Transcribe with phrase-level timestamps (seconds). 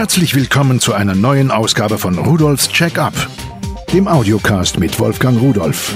[0.00, 3.12] Herzlich willkommen zu einer neuen Ausgabe von Rudolfs Check-up,
[3.92, 5.94] dem Audiocast mit Wolfgang Rudolf.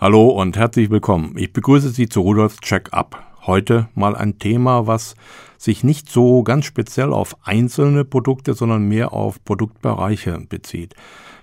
[0.00, 1.34] Hallo und herzlich willkommen.
[1.36, 3.22] Ich begrüße Sie zu Rudolfs Check-up.
[3.42, 5.14] Heute mal ein Thema, was
[5.58, 10.94] sich nicht so ganz speziell auf einzelne Produkte, sondern mehr auf Produktbereiche bezieht.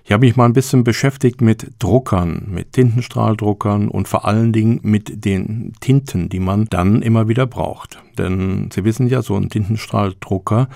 [0.04, 4.80] Ich habe mich mal ein bisschen beschäftigt mit Druckern, mit Tintenstrahldruckern und vor allen Dingen
[4.82, 7.98] mit den Tinten, die man dann immer wieder braucht.
[8.18, 10.68] Denn Sie wissen ja, so ein Tintenstrahldrucker,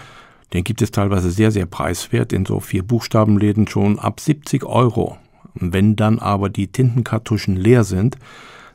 [0.52, 5.16] den gibt es teilweise sehr, sehr preiswert, in so vier Buchstabenläden schon ab 70 Euro.
[5.54, 8.16] Wenn dann aber die Tintenkartuschen leer sind,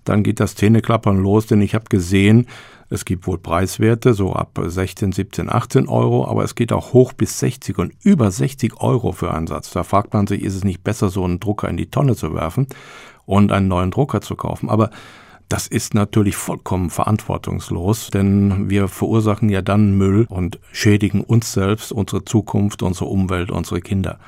[0.04, 2.48] dann geht das Zähneklappern los, denn ich habe gesehen,
[2.92, 7.14] es gibt wohl Preiswerte, so ab 16, 17, 18 Euro, aber es geht auch hoch
[7.14, 9.72] bis 60 und über 60 Euro für einen Satz.
[9.72, 12.34] Da fragt man sich, ist es nicht besser, so einen Drucker in die Tonne zu
[12.36, 12.68] werfen
[13.26, 14.70] und einen neuen Drucker zu kaufen?
[14.70, 14.90] Aber
[15.48, 21.94] das ist natürlich vollkommen verantwortungslos, denn wir verursachen ja dann Müll und schädigen uns selbst,
[21.94, 24.20] unsere Zukunft, unsere Umwelt, unsere Kinder.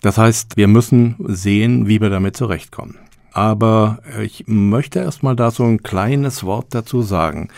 [0.00, 2.98] Das heißt, wir müssen sehen, wie wir damit zurechtkommen.
[3.32, 7.48] Aber ich möchte erstmal da so ein kleines Wort dazu sagen.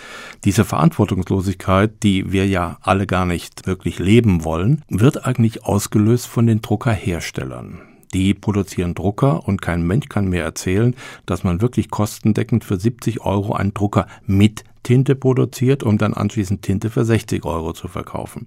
[0.44, 6.46] Diese Verantwortungslosigkeit, die wir ja alle gar nicht wirklich leben wollen, wird eigentlich ausgelöst von
[6.46, 7.80] den Druckerherstellern.
[8.12, 13.22] Die produzieren Drucker und kein Mensch kann mir erzählen, dass man wirklich kostendeckend für 70
[13.22, 18.46] Euro einen Drucker mit Tinte produziert, um dann anschließend Tinte für 60 Euro zu verkaufen.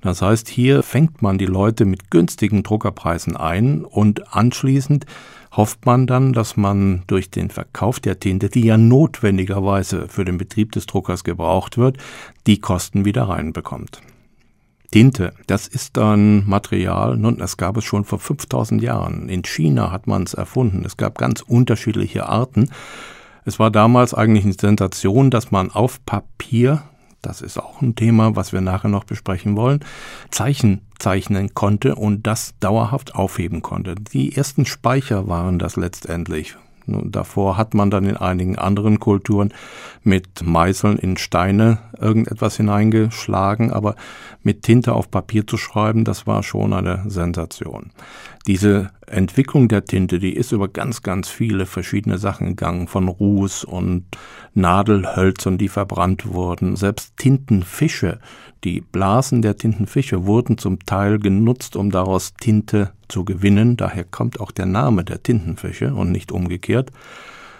[0.00, 5.06] Das heißt, hier fängt man die Leute mit günstigen Druckerpreisen ein und anschließend
[5.52, 10.38] hofft man dann, dass man durch den Verkauf der Tinte, die ja notwendigerweise für den
[10.38, 11.98] Betrieb des Druckers gebraucht wird,
[12.46, 14.00] die Kosten wieder reinbekommt.
[14.92, 19.30] Tinte, das ist ein Material, nun, das gab es schon vor 5000 Jahren.
[19.30, 20.84] In China hat man es erfunden.
[20.84, 22.68] Es gab ganz unterschiedliche Arten.
[23.44, 26.82] Es war damals eigentlich eine Sensation, dass man auf Papier
[27.22, 29.80] das ist auch ein Thema, was wir nachher noch besprechen wollen,
[30.30, 33.94] Zeichen zeichnen konnte und das dauerhaft aufheben konnte.
[33.94, 36.56] Die ersten Speicher waren das letztendlich.
[36.86, 39.54] Davor hat man dann in einigen anderen Kulturen
[40.02, 43.94] mit Meißeln in Steine irgendetwas hineingeschlagen, aber
[44.42, 47.90] mit Tinte auf Papier zu schreiben, das war schon eine Sensation.
[48.48, 53.62] Diese Entwicklung der Tinte, die ist über ganz, ganz viele verschiedene Sachen gegangen, von Ruß
[53.62, 54.06] und
[54.54, 56.74] Nadelhölzern, die verbrannt wurden.
[56.74, 58.18] Selbst Tintenfische,
[58.64, 63.76] die Blasen der Tintenfische wurden zum Teil genutzt, um daraus Tinte zu gewinnen.
[63.76, 66.90] Daher kommt auch der Name der Tintenfische und nicht umgekehrt.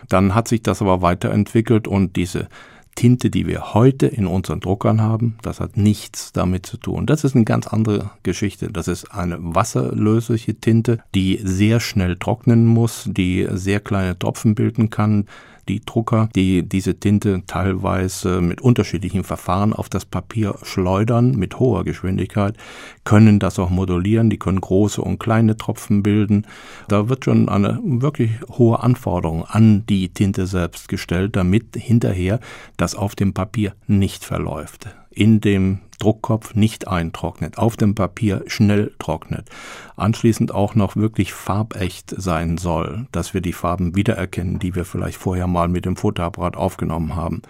[0.09, 2.49] Dann hat sich das aber weiterentwickelt und diese
[2.95, 7.07] Tinte, die wir heute in unseren Druckern haben, das hat nichts damit zu tun.
[7.07, 8.69] Das ist eine ganz andere Geschichte.
[8.71, 14.91] Das ist eine wasserlösliche Tinte, die sehr schnell trocknen muss, die sehr kleine Tropfen bilden
[14.91, 15.27] kann,
[15.69, 21.85] die Drucker, die diese Tinte teilweise mit unterschiedlichen Verfahren auf das Papier schleudern mit hoher
[21.85, 22.57] Geschwindigkeit,
[23.05, 26.47] können das auch modulieren, die können große und kleine Tropfen bilden.
[26.89, 32.41] Da wird schon eine wirklich hohe Anforderung an die Tinte selbst gestellt, damit hinterher
[32.77, 38.93] das auf dem Papier nicht verläuft in dem Druckkopf nicht eintrocknet, auf dem Papier schnell
[38.99, 39.49] trocknet,
[39.97, 45.17] anschließend auch noch wirklich farbecht sein soll, dass wir die Farben wiedererkennen, die wir vielleicht
[45.17, 47.43] vorher mal mit dem Fotoapparat aufgenommen haben.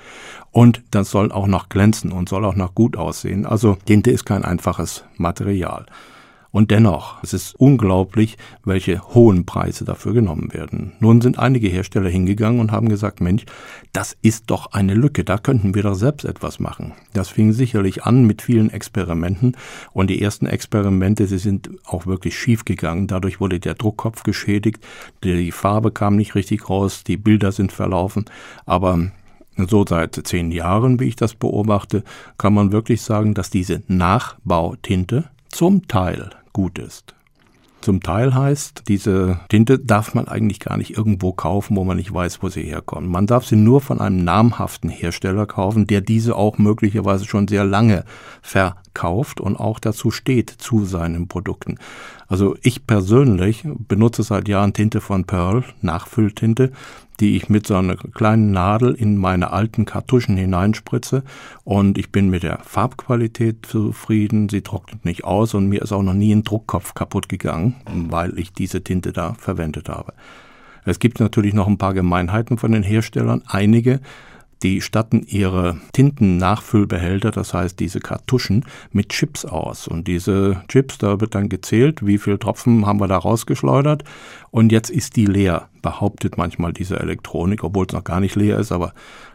[0.50, 3.46] Und das soll auch noch glänzen und soll auch noch gut aussehen.
[3.46, 5.86] Also Tinte ist kein einfaches Material.
[6.52, 10.92] Und dennoch, es ist unglaublich, welche hohen Preise dafür genommen werden.
[11.00, 13.46] Nun sind einige Hersteller hingegangen und haben gesagt, Mensch,
[13.94, 16.92] das ist doch eine Lücke, da könnten wir doch selbst etwas machen.
[17.14, 19.56] Das fing sicherlich an mit vielen Experimenten
[19.94, 23.06] und die ersten Experimente, sie sind auch wirklich schief gegangen.
[23.06, 24.84] Dadurch wurde der Druckkopf geschädigt,
[25.24, 28.26] die Farbe kam nicht richtig raus, die Bilder sind verlaufen,
[28.66, 29.10] aber
[29.56, 32.04] so seit zehn Jahren, wie ich das beobachte,
[32.36, 37.14] kann man wirklich sagen, dass diese Nachbautinte zum Teil gut ist.
[37.82, 42.14] Zum Teil heißt, diese Tinte darf man eigentlich gar nicht irgendwo kaufen, wo man nicht
[42.14, 43.08] weiß, wo sie herkommt.
[43.08, 47.65] Man darf sie nur von einem namhaften Hersteller kaufen, der diese auch möglicherweise schon sehr
[47.65, 48.04] lange
[48.41, 51.78] verkauft und auch dazu steht zu seinen Produkten.
[52.28, 56.71] Also ich persönlich benutze seit Jahren Tinte von Pearl, Nachfülltinte,
[57.22, 61.22] die ich mit so einer kleinen Nadel in meine alten Kartuschen hineinspritze
[61.63, 66.03] und ich bin mit der Farbqualität zufrieden, sie trocknet nicht aus und mir ist auch
[66.03, 67.77] noch nie ein Druckkopf kaputt gegangen,
[68.10, 70.15] weil ich diese Tinte da verwendet habe.
[70.84, 73.42] Es gibt natürlich noch ein paar Gemeinheiten von den Herstellern.
[73.47, 74.01] Einige
[74.62, 79.88] die statten ihre Tintennachfüllbehälter, das heißt diese Kartuschen, mit Chips aus.
[79.88, 84.04] Und diese Chips, da wird dann gezählt, wie viel Tropfen haben wir da rausgeschleudert.
[84.50, 88.59] Und jetzt ist die leer, behauptet manchmal diese Elektronik, obwohl es noch gar nicht leer
[88.59, 88.94] ist, aber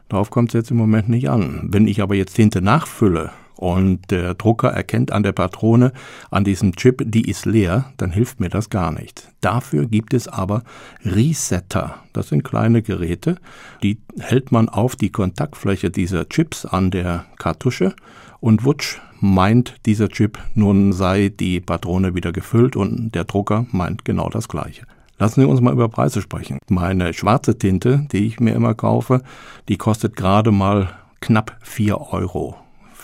[0.10, 1.68] darauf kommt es jetzt im Moment nicht an.
[1.72, 5.92] Wenn ich aber jetzt Tinte nachfülle, und der Drucker erkennt an der Patrone,
[6.32, 9.30] an diesem Chip, die ist leer, dann hilft mir das gar nicht.
[9.42, 10.64] Dafür gibt es aber
[11.04, 11.96] Resetter.
[12.14, 13.38] Das sind kleine Geräte,
[13.84, 17.94] die hält man auf die Kontaktfläche dieser Chips an der Kartusche
[18.40, 24.06] und wutsch meint dieser Chip, nun sei die Patrone wieder gefüllt und der Drucker meint
[24.06, 24.86] genau das gleiche.
[25.20, 26.60] Lassen Sie uns mal über Preise sprechen.
[26.70, 29.24] Meine schwarze Tinte, die ich mir immer kaufe,
[29.68, 30.90] die kostet gerade mal
[31.22, 32.56] knapp vier Euro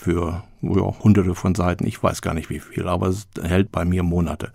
[0.03, 3.85] für ja, hunderte von Seiten, ich weiß gar nicht wie viel, aber es hält bei
[3.85, 4.51] mir Monate.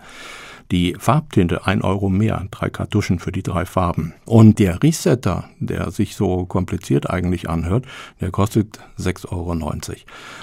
[0.70, 4.12] Die Farbtinte ein Euro mehr, drei Kartuschen für die drei Farben.
[4.26, 7.86] Und der Resetter, der sich so kompliziert eigentlich anhört,
[8.20, 9.72] der kostet 6,90 Euro.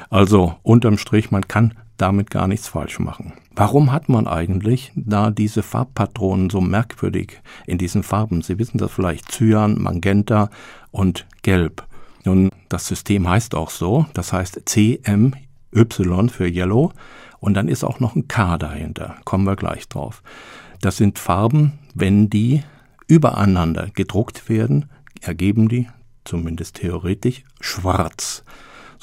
[0.10, 3.34] Also unterm Strich, man kann damit gar nichts falsch machen.
[3.56, 8.42] Warum hat man eigentlich da diese Farbpatronen so merkwürdig in diesen Farben?
[8.42, 10.50] Sie wissen das vielleicht, Cyan, Magenta
[10.92, 11.86] und Gelb.
[12.26, 15.32] Nun, das System heißt auch so, das heißt CMY
[16.30, 16.92] für Yellow.
[17.40, 20.24] Und dann ist auch noch ein K dahinter, kommen wir gleich drauf.
[20.82, 22.64] Das sind Farben, wenn die
[23.08, 24.90] übereinander gedruckt werden,
[25.22, 25.88] ergeben die,
[26.24, 28.44] zumindest theoretisch, schwarz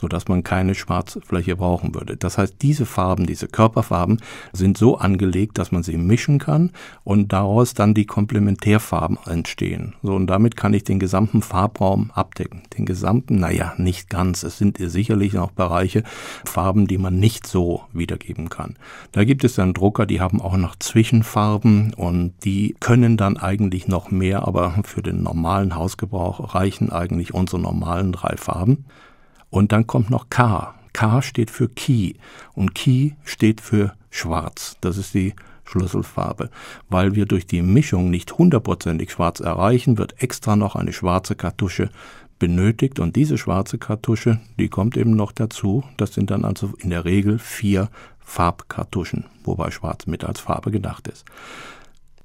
[0.02, 2.16] sodass man keine Schwarzfläche brauchen würde.
[2.16, 4.20] Das heißt, diese Farben, diese Körperfarben
[4.52, 6.72] sind so angelegt, dass man sie mischen kann
[7.04, 9.94] und daraus dann die Komplementärfarben entstehen.
[10.02, 12.62] So, und damit kann ich den gesamten Farbraum abdecken.
[12.76, 14.43] Den gesamten, naja, nicht ganz.
[14.43, 16.02] Es sind sicherlich noch Bereiche,
[16.44, 18.75] Farben, die man nicht so wiedergeben kann.
[19.12, 23.87] Da gibt es dann Drucker, die haben auch noch Zwischenfarben und die können dann eigentlich
[23.87, 28.84] noch mehr, aber für den normalen Hausgebrauch reichen eigentlich unsere normalen drei Farben.
[29.52, 30.75] Und dann kommt noch K.
[30.94, 32.14] K steht für Key
[32.54, 34.76] und Key steht für Schwarz.
[34.81, 35.34] Das ist die
[35.66, 36.49] Schlüsselfarbe.
[36.88, 41.90] Weil wir durch die Mischung nicht hundertprozentig schwarz erreichen, wird extra noch eine schwarze Kartusche
[42.38, 45.84] benötigt und diese schwarze Kartusche, die kommt eben noch dazu.
[45.99, 47.90] Das sind dann also in der Regel vier
[48.20, 51.26] Farbkartuschen, wobei schwarz mit als Farbe gedacht ist.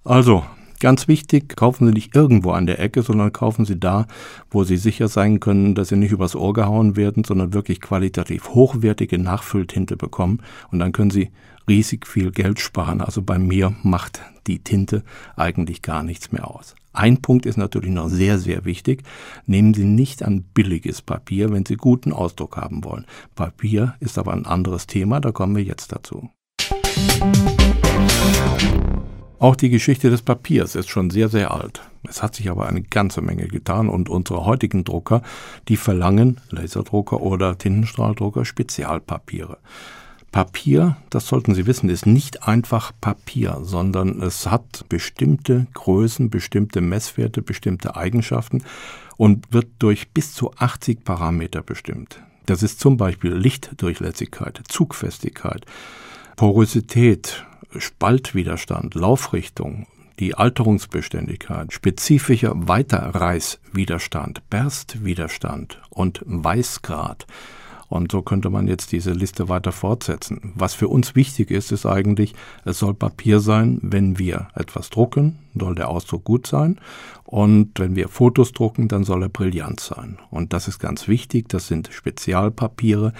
[0.05, 0.45] Also,
[0.79, 4.05] Ganz wichtig, kaufen Sie nicht irgendwo an der Ecke, sondern kaufen Sie da,
[4.51, 8.49] wo Sie sicher sein können, dass Sie nicht übers Ohr gehauen werden, sondern wirklich qualitativ
[8.49, 10.41] hochwertige Nachfülltinte bekommen.
[10.71, 11.31] Und dann können Sie
[11.67, 13.01] riesig viel Geld sparen.
[13.01, 15.03] Also bei mir macht die Tinte
[15.35, 16.75] eigentlich gar nichts mehr aus.
[16.93, 19.03] Ein Punkt ist natürlich noch sehr, sehr wichtig.
[19.45, 23.05] Nehmen Sie nicht an billiges Papier, wenn Sie guten Ausdruck haben wollen.
[23.35, 26.29] Papier ist aber ein anderes Thema, da kommen wir jetzt dazu.
[29.39, 31.81] Auch die Geschichte des Papiers ist schon sehr, sehr alt.
[32.09, 35.21] Es hat sich aber eine ganze Menge getan und unsere heutigen Drucker,
[35.67, 39.59] die verlangen, Laserdrucker oder Tintenstrahldrucker, Spezialpapiere.
[40.31, 46.81] Papier, das sollten Sie wissen, ist nicht einfach Papier, sondern es hat bestimmte Größen, bestimmte
[46.81, 48.63] Messwerte, bestimmte Eigenschaften
[49.17, 52.21] und wird durch bis zu 80 Parameter bestimmt.
[52.47, 55.65] Das ist zum Beispiel Lichtdurchlässigkeit, Zugfestigkeit,
[56.37, 59.87] Porosität, Spaltwiderstand, Laufrichtung,
[60.19, 67.25] die Alterungsbeständigkeit, spezifischer Weiterreißwiderstand, Berstwiderstand und Weißgrad.
[67.89, 70.53] Und so könnte man jetzt diese Liste weiter fortsetzen.
[70.53, 72.35] Was für uns wichtig ist, ist eigentlich,
[72.65, 76.79] es soll Papier sein, wenn wir etwas drucken, soll der Ausdruck gut sein.
[77.23, 80.19] Und wenn wir Fotos drucken, dann soll er brillant sein.
[80.29, 81.49] Und das ist ganz wichtig.
[81.49, 83.13] Das sind Spezialpapiere,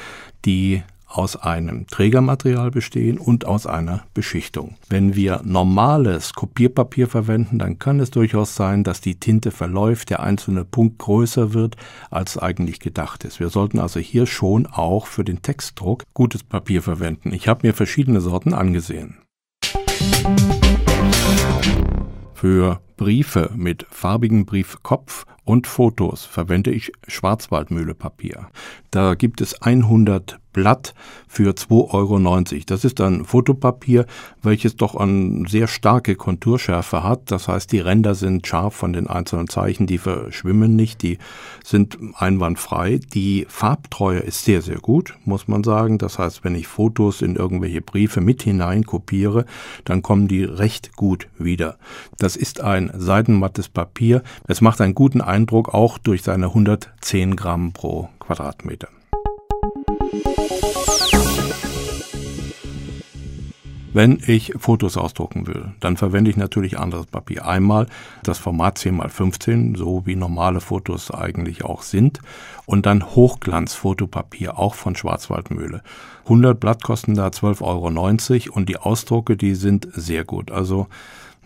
[0.46, 4.76] die aus einem Trägermaterial bestehen und aus einer Beschichtung.
[4.90, 10.20] Wenn wir normales Kopierpapier verwenden, dann kann es durchaus sein, dass die Tinte verläuft, der
[10.20, 11.78] einzelne Punkt größer wird,
[12.10, 13.40] als eigentlich gedacht ist.
[13.40, 17.34] Wir sollten also hier schon auch für den Textdruck gutes Papier verwenden.
[17.34, 19.18] Ich habe mir verschiedene Sorten angesehen.
[22.34, 28.50] Für Briefe mit farbigem Briefkopf und Fotos verwende ich Schwarzwaldmühlepapier.
[28.92, 30.96] Da gibt es 100 Blatt
[31.28, 32.64] für 2,90 Euro.
[32.66, 34.08] Das ist ein Fotopapier,
[34.42, 37.30] welches doch eine sehr starke Konturschärfe hat.
[37.30, 41.20] Das heißt, die Ränder sind scharf von den einzelnen Zeichen, die verschwimmen nicht, die
[41.64, 43.00] sind einwandfrei.
[43.14, 46.00] Die Farbtreue ist sehr, sehr gut, muss man sagen.
[46.00, 49.46] Das heißt, wenn ich Fotos in irgendwelche Briefe mit hinein kopiere,
[49.86, 51.78] dann kommen die recht gut wieder.
[52.18, 54.24] Das ist ein seidenmattes Papier.
[54.48, 58.88] Es macht einen guten Eindruck auch durch seine 110 Gramm pro Quadratmeter.
[63.94, 67.48] Wenn ich Fotos ausdrucken will, dann verwende ich natürlich anderes Papier.
[67.48, 67.88] Einmal
[68.22, 72.20] das Format 10x15, so wie normale Fotos eigentlich auch sind.
[72.68, 75.82] Und dann Hochglanzfotopapier, auch von Schwarzwaldmühle.
[76.26, 80.52] 100 Blatt kosten da 12,90 Euro und die Ausdrucke, die sind sehr gut.
[80.52, 80.86] Also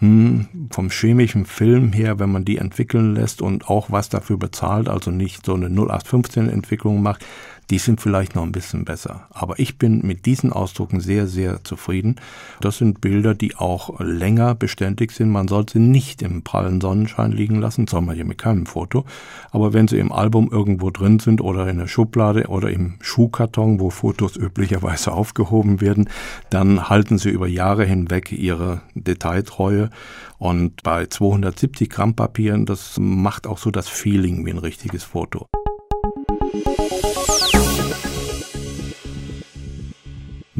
[0.01, 4.89] hm, vom chemischen Film her, wenn man die entwickeln lässt und auch was dafür bezahlt,
[4.89, 7.23] also nicht so eine 0815 Entwicklung macht,
[7.71, 9.27] die sind vielleicht noch ein bisschen besser.
[9.29, 12.17] Aber ich bin mit diesen Ausdrucken sehr, sehr zufrieden.
[12.59, 15.29] Das sind Bilder, die auch länger beständig sind.
[15.29, 19.05] Man sollte sie nicht im prallen Sonnenschein liegen lassen, soll man ja mit keinem Foto.
[19.51, 23.79] Aber wenn sie im Album irgendwo drin sind oder in der Schublade oder im Schuhkarton,
[23.79, 26.09] wo Fotos üblicherweise aufgehoben werden,
[26.49, 29.89] dann halten sie über Jahre hinweg ihre Detailtreue.
[30.37, 35.47] Und bei 270 Gramm Papieren, das macht auch so das Feeling wie ein richtiges Foto.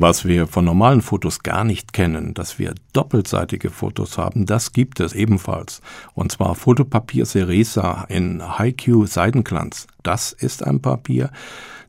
[0.04, 5.00] Was wir von normalen Fotos gar nicht kennen, dass wir doppelseitige Fotos haben, das gibt
[5.00, 5.80] es ebenfalls.
[6.16, 9.86] Und zwar Fotopapier Ceresa in HiQ Seidenglanz.
[10.02, 11.30] Das ist ein Papier,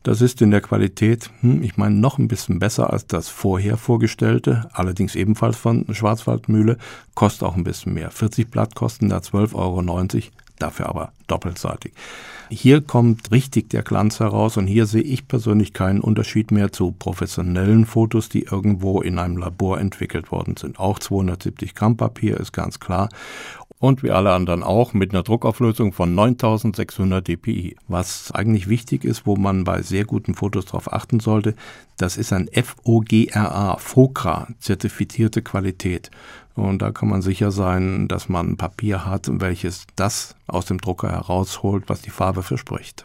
[0.03, 3.79] das ist in der Qualität, hm, ich meine, noch ein bisschen besser als das vorher
[3.79, 6.77] vorgestellte, allerdings ebenfalls von Schwarzwaldmühle,
[7.15, 8.11] kostet auch ein bisschen mehr.
[8.11, 9.81] 40 Blatt kosten da 12,90 Euro,
[10.63, 11.93] dafür aber doppelseitig.
[12.51, 16.93] Hier kommt richtig der Glanz heraus und hier sehe ich persönlich keinen Unterschied mehr zu
[16.93, 20.79] professionellen Fotos, die irgendwo in einem Labor entwickelt worden sind.
[20.79, 23.09] Auch 270 Gramm Papier ist ganz klar
[23.83, 27.75] und wie alle anderen auch mit einer Druckauflösung von 9600 dpi.
[27.89, 31.57] Was eigentlich wichtig ist, wo man bei sehr guten Fotos darauf achten sollte,
[31.99, 36.13] das ist ein FOGRA, FOCRA zertifizierte Qualität.
[36.55, 41.11] Und da kann man sicher sein, dass man Papier hat, welches das aus dem Drucker
[41.11, 43.05] herausholt, was die Farbe verspricht.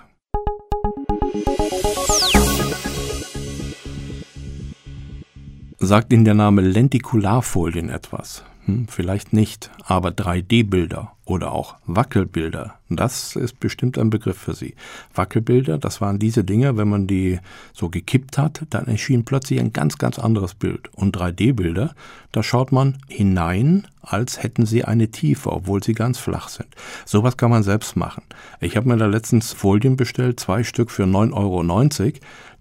[5.79, 8.43] Sagt Ihnen der Name Lentikularfolien etwas?
[8.67, 14.75] Hm, vielleicht nicht, aber 3D-Bilder oder auch Wackelbilder, das ist bestimmt ein Begriff für Sie.
[15.13, 17.39] Wackelbilder, das waren diese Dinge, wenn man die
[17.73, 20.89] so gekippt hat, dann erschien plötzlich ein ganz, ganz anderes Bild.
[20.93, 21.93] Und 3D-Bilder,
[22.31, 26.69] da schaut man hinein, als hätten sie eine Tiefe, obwohl sie ganz flach sind.
[27.05, 28.23] Sowas kann man selbst machen.
[28.61, 31.63] Ich habe mir da letztens Folien bestellt, zwei Stück für 9,90 Euro,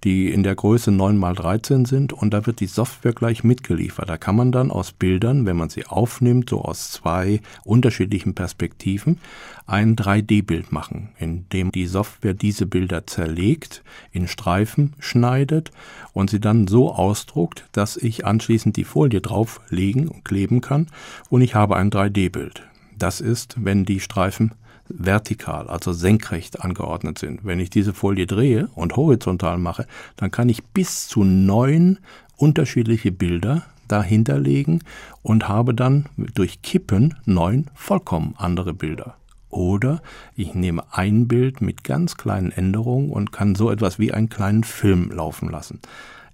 [0.04, 4.08] die in der Größe 9 x 13 sind und da wird die Software gleich mitgeliefert.
[4.08, 8.55] Da kann man dann aus Bildern, wenn man sie aufnimmt, so aus zwei unterschiedlichen Perspektiven,
[8.56, 9.18] Perspektiven
[9.66, 13.82] ein 3D-Bild machen, in dem die Software diese Bilder zerlegt,
[14.12, 15.72] in Streifen schneidet
[16.12, 20.86] und sie dann so ausdruckt, dass ich anschließend die Folie drauflegen und kleben kann
[21.28, 22.62] und ich habe ein 3D-Bild.
[22.98, 24.52] Das ist, wenn die Streifen
[24.88, 27.44] vertikal, also senkrecht angeordnet sind.
[27.44, 29.86] Wenn ich diese Folie drehe und horizontal mache,
[30.16, 31.98] dann kann ich bis zu neun
[32.36, 34.80] unterschiedliche Bilder dahinter legen
[35.22, 39.16] und habe dann durch Kippen neun vollkommen andere Bilder.
[39.48, 40.02] Oder
[40.34, 44.64] ich nehme ein Bild mit ganz kleinen Änderungen und kann so etwas wie einen kleinen
[44.64, 45.80] Film laufen lassen.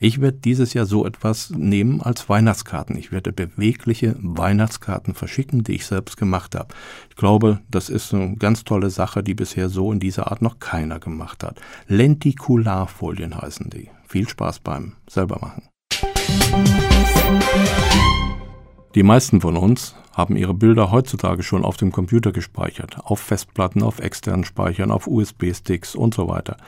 [0.04, 2.98] Ich werde dieses Jahr so etwas nehmen als Weihnachtskarten.
[2.98, 6.74] Ich werde bewegliche Weihnachtskarten verschicken, die ich selbst gemacht habe.
[7.08, 10.58] Ich glaube, das ist eine ganz tolle Sache, die bisher so in dieser Art noch
[10.58, 11.60] keiner gemacht hat.
[11.86, 13.90] Lentikularfolien heißen die.
[14.08, 15.71] Viel Spaß beim selbermachen.
[18.94, 23.82] Die meisten von uns haben ihre Bilder heutzutage schon auf dem Computer gespeichert, auf Festplatten,
[23.82, 26.58] auf externen Speichern, auf USB-Sticks und so weiter.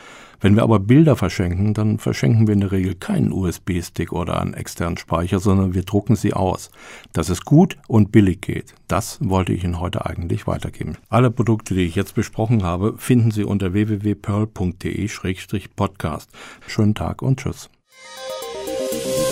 [0.40, 4.54] Wenn wir aber Bilder verschenken, dann verschenken wir in der Regel keinen USB-Stick oder einen
[4.54, 6.70] externen Speicher, sondern wir drucken sie aus.
[7.12, 10.96] Dass es gut und billig geht, das wollte ich Ihnen heute eigentlich weitergeben.
[11.08, 16.30] Alle Produkte, die ich jetzt besprochen habe, finden Sie unter www.pearl.de-podcast.
[16.66, 17.68] Schönen Tag und Tschüss.